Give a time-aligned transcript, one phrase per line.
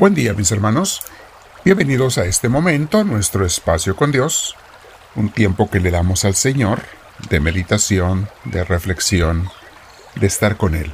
[0.00, 1.02] Buen día mis hermanos,
[1.62, 4.56] bienvenidos a este momento, nuestro espacio con Dios,
[5.14, 6.80] un tiempo que le damos al Señor
[7.28, 9.50] de meditación, de reflexión,
[10.14, 10.90] de estar con Él.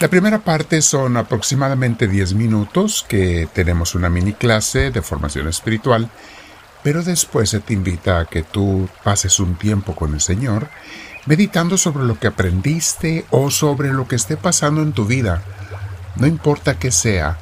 [0.00, 6.08] La primera parte son aproximadamente 10 minutos que tenemos una mini clase de formación espiritual,
[6.82, 10.70] pero después se te invita a que tú pases un tiempo con el Señor
[11.26, 15.42] meditando sobre lo que aprendiste o sobre lo que esté pasando en tu vida.
[16.16, 17.36] No importa qué sea,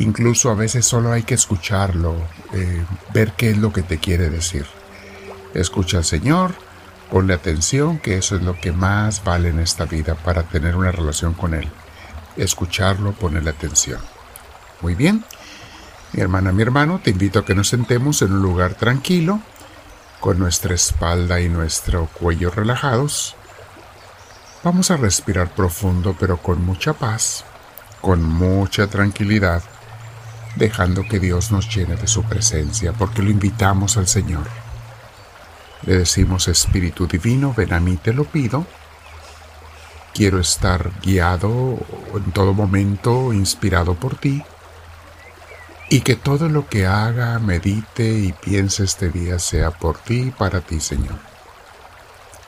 [0.00, 2.16] Incluso a veces solo hay que escucharlo,
[2.54, 2.82] eh,
[3.12, 4.64] ver qué es lo que te quiere decir.
[5.52, 6.54] Escucha al Señor,
[7.10, 10.90] ponle atención, que eso es lo que más vale en esta vida para tener una
[10.90, 11.68] relación con Él.
[12.38, 14.00] Escucharlo, ponerle atención.
[14.80, 15.22] Muy bien.
[16.14, 19.42] Mi hermana, mi hermano, te invito a que nos sentemos en un lugar tranquilo,
[20.18, 23.36] con nuestra espalda y nuestro cuello relajados.
[24.64, 27.44] Vamos a respirar profundo, pero con mucha paz,
[28.00, 29.62] con mucha tranquilidad
[30.56, 34.46] dejando que Dios nos llene de su presencia, porque lo invitamos al Señor.
[35.82, 38.66] Le decimos, Espíritu Divino, ven a mí, te lo pido.
[40.12, 41.78] Quiero estar guiado
[42.14, 44.42] en todo momento, inspirado por ti,
[45.88, 50.30] y que todo lo que haga, medite y piense este día sea por ti y
[50.30, 51.18] para ti, Señor.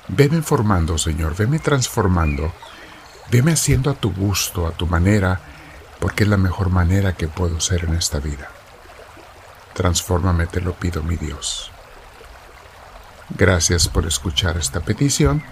[0.08, 2.52] Veme formando, Señor, veme transformando,
[3.30, 5.40] veme haciendo a tu gusto, a tu manera,
[6.02, 8.50] porque es la mejor manera que puedo ser en esta vida.
[9.72, 11.70] Transfórmame, te lo pido, mi Dios.
[13.30, 15.44] Gracias por escuchar esta petición.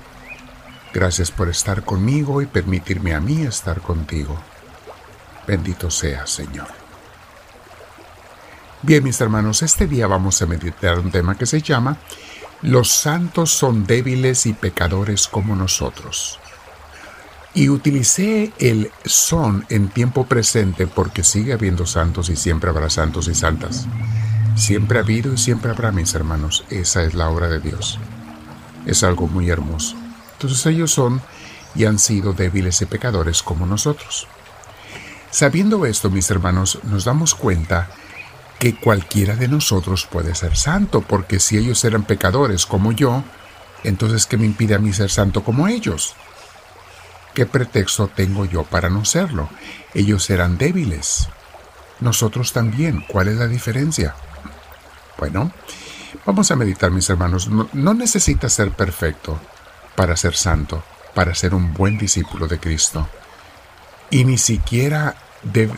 [0.93, 4.37] Gracias por estar conmigo y permitirme a mí estar contigo.
[5.47, 6.67] Bendito sea, Señor.
[8.83, 11.97] Bien, mis hermanos, este día vamos a meditar un tema que se llama
[12.61, 16.41] Los santos son débiles y pecadores como nosotros.
[17.53, 23.27] Y utilicé el son en tiempo presente porque sigue habiendo santos y siempre habrá santos
[23.29, 23.87] y santas.
[24.57, 26.65] Siempre ha habido y siempre habrá, mis hermanos.
[26.71, 27.99] Esa es la obra de Dios.
[28.87, 29.97] Es algo muy hermoso.
[30.33, 31.21] Entonces ellos son
[31.75, 34.29] y han sido débiles y pecadores como nosotros.
[35.31, 37.89] Sabiendo esto, mis hermanos, nos damos cuenta
[38.59, 43.23] que cualquiera de nosotros puede ser santo, porque si ellos eran pecadores como yo,
[43.85, 46.15] entonces ¿qué me impide a mí ser santo como ellos?
[47.35, 49.49] ¿Qué pretexto tengo yo para no serlo?
[49.95, 51.29] Ellos eran débiles.
[52.01, 53.05] Nosotros también.
[53.07, 54.15] ¿Cuál es la diferencia?
[55.17, 55.53] Bueno,
[56.27, 57.49] vamos a meditar, mis hermanos.
[57.49, 59.39] No, necesitas ser perfecto
[59.95, 60.83] para ser santo,
[61.15, 63.09] para ser un buen discípulo de Cristo.
[64.11, 65.15] Y ni siquiera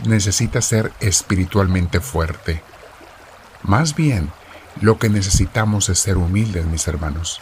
[0.07, 2.63] necesitas ser espiritualmente fuerte.
[3.63, 4.33] Más bien,
[4.81, 7.41] lo que necesitamos es ser humildes, mis hermanos.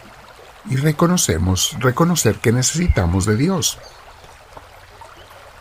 [0.69, 3.79] Y reconocemos, reconocer que necesitamos de Dios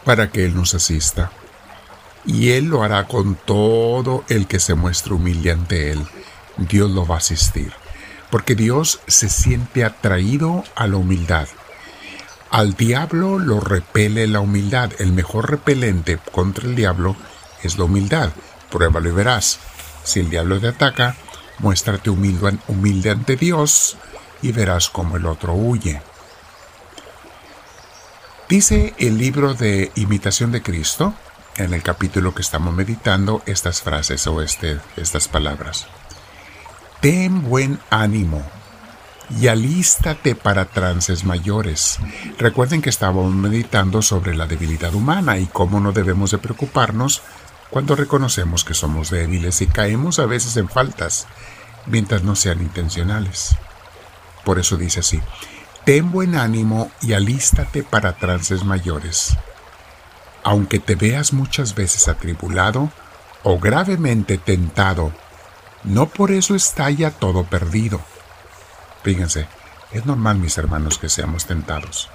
[0.05, 1.31] para que Él nos asista.
[2.27, 6.07] Y Él lo hará con todo el que se muestre humilde ante Él.
[6.57, 7.73] Dios lo va a asistir.
[8.31, 11.49] Porque Dios se siente atraído a la humildad.
[12.51, 14.91] Al diablo lo repele la humildad.
[14.99, 17.17] El mejor repelente contra el diablo
[17.63, 18.31] es la humildad.
[18.71, 19.59] Pruébalo y verás.
[20.05, 21.17] Si el diablo te ataca,
[21.59, 23.97] muéstrate humilde, ante Dios
[24.43, 26.03] y verás cómo el otro huye.
[28.51, 31.15] Dice el libro de Imitación de Cristo,
[31.57, 35.87] en el capítulo que estamos meditando, estas frases o este, estas palabras.
[37.01, 38.43] Ten buen ánimo
[39.41, 42.01] y alístate para trances mayores.
[42.41, 47.23] Recuerden que estábamos meditando sobre la debilidad humana y cómo no debemos de preocuparnos
[47.71, 51.29] cuando reconocemos que somos débiles y caemos a veces en faltas,
[51.87, 53.55] mientras no sean intencionales.
[54.45, 55.21] Por eso dice así,
[55.85, 59.37] Ten buen ánimo y alístate para trances mayores.
[60.45, 62.91] Aunque te veas muchas veces atribulado
[63.43, 65.13] o gravemente tentado,
[65.85, 68.01] no por eso está ya todo perdido.
[69.03, 69.49] Fíjense,
[69.93, 72.11] es normal, mis hermanos, que seamos tentados.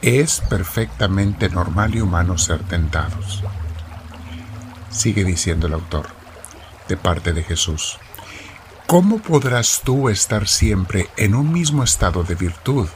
[0.00, 3.42] Es perfectamente normal y humano ser tentados.
[4.90, 6.06] Sigue diciendo el autor,
[6.88, 7.98] de parte de Jesús.
[8.88, 12.88] ¿Cómo podrás tú estar siempre en un mismo estado de virtud?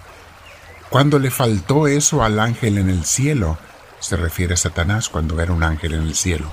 [0.88, 3.58] Cuando le faltó eso al ángel en el cielo,
[4.00, 6.50] se refiere a Satanás cuando era un ángel en el cielo,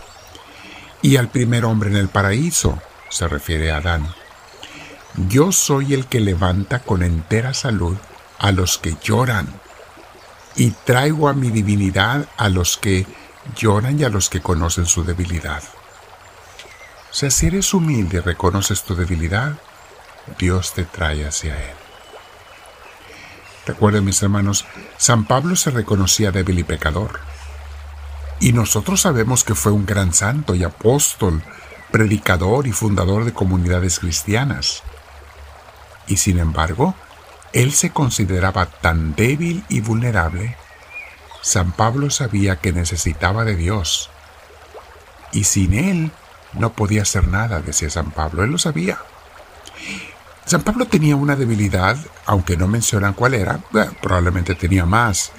[1.02, 4.14] y al primer hombre en el paraíso, se refiere a Adán.
[5.30, 7.96] Yo soy el que levanta con entera salud
[8.40, 9.48] a los que lloran,
[10.58, 13.08] y traigo a mi divinidad a los que
[13.56, 15.64] lloran y a los que conocen su debilidad.
[17.12, 19.54] Si eres humilde y reconoces tu debilidad,
[20.38, 21.76] Dios te trae hacia Él.
[23.66, 24.66] Recuerden, mis hermanos,
[24.98, 27.20] San Pablo se reconocía débil y pecador.
[28.40, 31.44] Y nosotros sabemos que fue un gran santo y apóstol,
[31.92, 34.84] predicador y fundador de comunidades cristianas.
[36.08, 36.96] Y sin embargo,
[37.54, 40.56] él se consideraba tan débil y vulnerable.
[41.42, 44.10] San Pablo sabía que necesitaba de Dios.
[45.32, 46.12] Y sin él
[46.54, 48.44] no podía hacer nada, decía San Pablo.
[48.44, 49.00] Él lo sabía.
[50.46, 53.60] San Pablo tenía una debilidad, aunque no mencionan cuál era,
[54.02, 55.32] probablemente tenía más,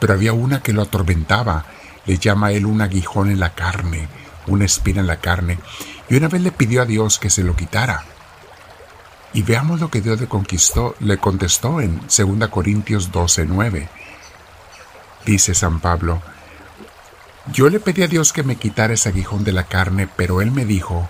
[0.00, 1.66] pero había una que lo atormentaba.
[2.06, 4.08] Le llama a él un aguijón en la carne,
[4.46, 5.58] una espina en la carne,
[6.08, 8.04] y una vez le pidió a Dios que se lo quitara.
[9.32, 13.88] Y veamos lo que Dios le conquistó, le contestó en 2 Corintios 12:9.
[15.26, 16.22] Dice San Pablo:
[17.52, 20.50] Yo le pedí a Dios que me quitara ese aguijón de la carne, pero él
[20.50, 21.08] me dijo: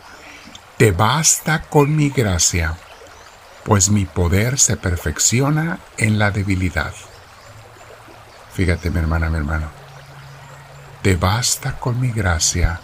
[0.76, 2.76] Te basta con mi gracia,
[3.64, 6.92] pues mi poder se perfecciona en la debilidad.
[8.52, 9.68] Fíjate, mi hermana, mi hermano.
[11.02, 12.80] Te basta con mi gracia,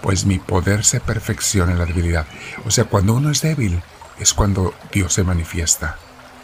[0.00, 2.26] pues mi poder se perfecciona en la debilidad.
[2.64, 3.82] O sea, cuando uno es débil,
[4.18, 5.98] es cuando Dios se manifiesta.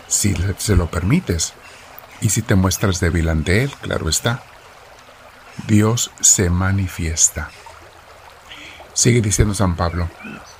[0.09, 1.55] Si se lo permites
[2.21, 4.43] y si te muestras débil ante Él, claro está.
[5.67, 7.51] Dios se manifiesta.
[8.93, 10.09] Sigue diciendo San Pablo,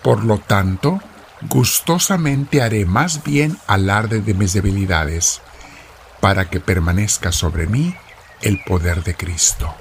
[0.03, 1.01] por lo tanto,
[1.43, 5.41] gustosamente haré más bien alarde de mis debilidades,
[6.21, 7.95] para que permanezca sobre mí
[8.41, 9.75] el poder de Cristo.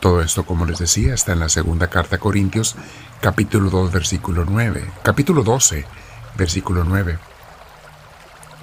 [0.00, 2.74] Todo esto, como les decía, está en la segunda carta a Corintios,
[3.20, 4.90] capítulo 2, versículo 9.
[5.02, 5.84] Capítulo 12,
[6.36, 7.18] versículo 9.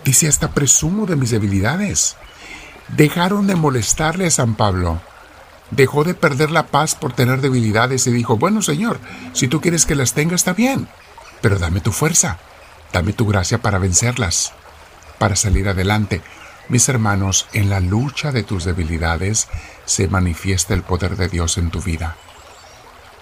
[0.04, 2.18] Dice, hasta presumo de mis debilidades.
[2.96, 5.00] Dejaron de molestarle a San Pablo.
[5.72, 9.00] Dejó de perder la paz por tener debilidades y dijo, bueno Señor,
[9.34, 10.88] si tú quieres que las tenga está bien,
[11.42, 12.40] pero dame tu fuerza,
[12.92, 14.54] dame tu gracia para vencerlas,
[15.20, 16.22] para salir adelante.
[16.70, 19.48] Mis hermanos, en la lucha de tus debilidades
[19.86, 22.16] se manifiesta el poder de Dios en tu vida.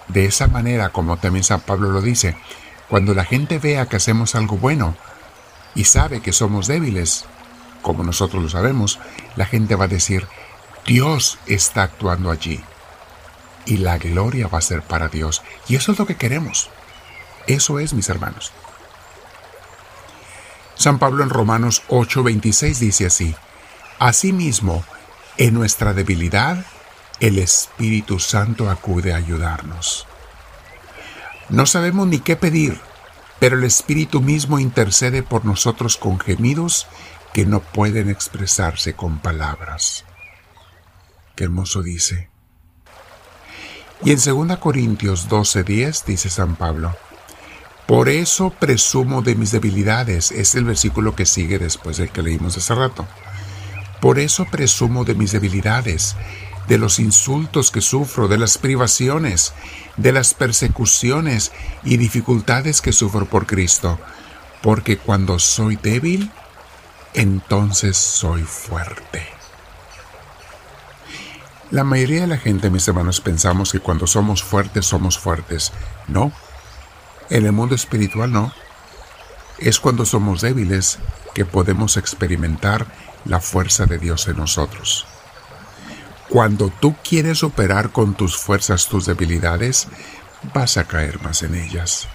[0.08, 2.38] De esa manera, como también San Pablo lo dice,
[2.88, 4.96] cuando la gente vea que hacemos algo bueno
[5.76, 7.26] y sabe que somos débiles,
[7.82, 9.00] como nosotros lo sabemos,
[9.38, 10.28] la gente va a decir,
[10.86, 12.62] Dios está actuando allí.
[13.66, 15.44] Y la gloria va a ser para Dios.
[15.68, 16.70] Y eso es lo que queremos.
[17.46, 18.52] Eso es, mis hermanos.
[20.76, 23.36] San Pablo en Romanos 8:26 dice así,
[24.00, 24.84] Asimismo,
[25.38, 26.66] en nuestra debilidad,
[27.20, 30.08] el Espíritu Santo acude a ayudarnos.
[31.50, 32.80] No sabemos ni qué pedir,
[33.40, 36.88] pero el Espíritu mismo intercede por nosotros con gemidos
[37.34, 40.06] que no pueden expresarse con palabras.
[41.36, 42.30] Qué hermoso dice.
[44.04, 46.96] Y en 2 Corintios 12:10 dice San Pablo,
[47.88, 50.32] por eso presumo de mis debilidades.
[50.32, 53.08] Es el versículo que sigue después del que leímos hace rato.
[54.02, 56.18] Por eso presumo de mis debilidades,
[56.68, 59.54] de los insultos que sufro, de las privaciones,
[59.96, 61.54] de las persecuciones
[61.86, 63.98] y dificultades que sufro por Cristo.
[64.62, 66.30] Porque cuando soy débil,
[67.18, 69.26] entonces soy fuerte.
[71.72, 75.74] La mayoría de la gente, mis hermanos, pensamos que cuando somos fuertes somos fuertes.
[76.08, 76.32] No,
[77.32, 78.54] en el mundo espiritual no.
[79.58, 81.00] Es cuando somos débiles
[81.34, 82.86] que podemos experimentar
[83.26, 85.08] la fuerza de Dios en nosotros.
[86.30, 89.88] Cuando tú quieres operar con tus fuerzas tus debilidades,
[90.54, 92.08] vas a caer más en ellas.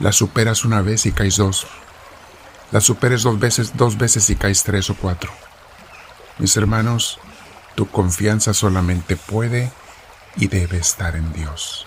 [0.00, 1.66] Las superas una vez y caes dos.
[2.72, 5.30] Las superes dos veces, dos veces y caes tres o cuatro.
[6.38, 7.20] Mis hermanos,
[7.74, 9.70] tu confianza solamente puede
[10.36, 11.86] y debe estar en Dios.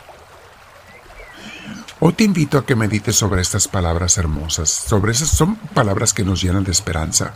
[1.99, 6.23] Hoy te invito a que medites sobre estas palabras hermosas, sobre esas son palabras que
[6.23, 7.33] nos llenan de esperanza.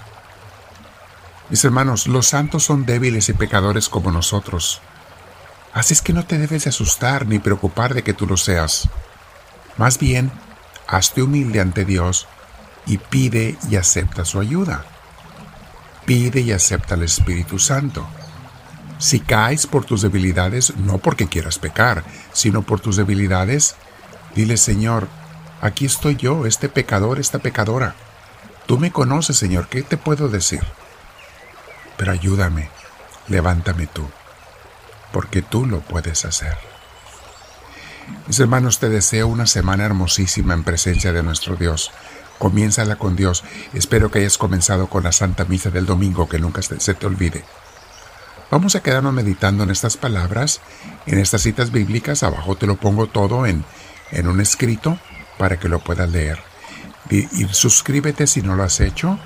[1.50, 4.82] Mis hermanos, los santos son débiles y pecadores como nosotros.
[5.74, 8.88] Así es que no te debes de asustar ni preocupar de que tú lo seas.
[9.77, 10.32] Más bien,
[10.88, 12.27] hazte humilde ante Dios
[12.86, 14.86] y pide y acepta su ayuda.
[16.05, 18.07] Pide y acepta al Espíritu Santo.
[18.98, 23.75] Si caes por tus debilidades, no porque quieras pecar, sino por tus debilidades,
[24.36, 25.07] Dile, Señor,
[25.62, 27.95] aquí estoy yo, este pecador, esta pecadora.
[28.65, 30.62] Tú me conoces, Señor, ¿qué te puedo decir?
[31.98, 32.69] Pero ayúdame,
[33.27, 34.07] levántame tú,
[35.12, 36.55] porque tú lo puedes hacer.
[38.27, 41.91] Mis hermanos, te deseo una semana hermosísima en presencia de nuestro Dios.
[42.39, 43.43] Comiénzala con Dios.
[43.74, 47.43] Espero que hayas comenzado con la Santa Misa del domingo, que nunca se te olvide.
[48.50, 50.62] Vamos a quedarnos meditando en estas palabras,
[51.05, 52.24] en estas citas bíblicas.
[52.24, 53.63] Abajo te lo pongo todo en
[54.12, 54.98] en un escrito
[55.38, 56.39] para que lo puedas leer.
[57.10, 59.17] Y suscríbete si no lo has hecho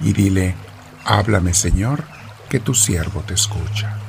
[0.00, 0.56] y dile,
[1.04, 2.04] háblame Señor,
[2.48, 4.07] que tu siervo te escucha.